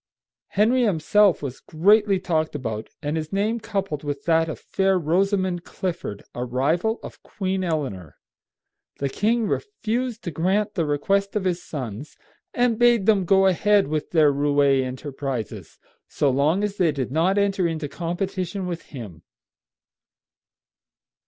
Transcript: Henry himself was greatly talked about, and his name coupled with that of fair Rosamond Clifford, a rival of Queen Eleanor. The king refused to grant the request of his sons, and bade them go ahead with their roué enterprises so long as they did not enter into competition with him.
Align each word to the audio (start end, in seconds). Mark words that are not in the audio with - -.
Henry 0.47 0.81
himself 0.81 1.43
was 1.43 1.59
greatly 1.59 2.19
talked 2.19 2.55
about, 2.55 2.89
and 3.03 3.15
his 3.15 3.31
name 3.31 3.59
coupled 3.59 4.03
with 4.03 4.25
that 4.25 4.49
of 4.49 4.57
fair 4.59 4.97
Rosamond 4.97 5.63
Clifford, 5.63 6.23
a 6.33 6.43
rival 6.43 6.99
of 7.03 7.21
Queen 7.21 7.63
Eleanor. 7.63 8.15
The 8.97 9.09
king 9.09 9.45
refused 9.47 10.23
to 10.23 10.31
grant 10.31 10.73
the 10.73 10.87
request 10.87 11.35
of 11.35 11.43
his 11.43 11.63
sons, 11.63 12.17
and 12.51 12.79
bade 12.79 13.05
them 13.05 13.25
go 13.25 13.45
ahead 13.45 13.89
with 13.89 14.09
their 14.09 14.33
roué 14.33 14.81
enterprises 14.83 15.77
so 16.07 16.31
long 16.31 16.63
as 16.63 16.77
they 16.77 16.91
did 16.91 17.11
not 17.11 17.37
enter 17.37 17.67
into 17.67 17.87
competition 17.87 18.65
with 18.65 18.81
him. 18.89 19.21